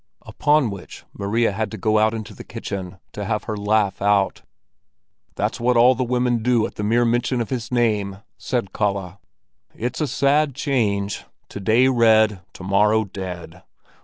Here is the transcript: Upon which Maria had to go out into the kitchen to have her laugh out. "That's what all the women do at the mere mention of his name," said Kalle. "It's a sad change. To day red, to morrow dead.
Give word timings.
Upon 0.23 0.71
which 0.71 1.03
Maria 1.13 1.51
had 1.51 1.69
to 1.69 1.77
go 1.77 1.99
out 1.99 2.15
into 2.15 2.33
the 2.33 2.43
kitchen 2.43 2.97
to 3.13 3.23
have 3.23 3.43
her 3.43 3.55
laugh 3.55 4.01
out. 4.01 4.41
"That's 5.35 5.59
what 5.59 5.77
all 5.77 5.93
the 5.93 6.03
women 6.03 6.41
do 6.41 6.65
at 6.65 6.73
the 6.73 6.83
mere 6.83 7.05
mention 7.05 7.39
of 7.39 7.51
his 7.51 7.71
name," 7.71 8.17
said 8.35 8.73
Kalle. 8.73 9.21
"It's 9.75 10.01
a 10.01 10.07
sad 10.07 10.55
change. 10.55 11.25
To 11.49 11.59
day 11.59 11.87
red, 11.87 12.41
to 12.53 12.63
morrow 12.63 13.03
dead. 13.03 13.61